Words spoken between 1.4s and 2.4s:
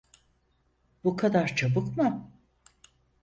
çabuk mu?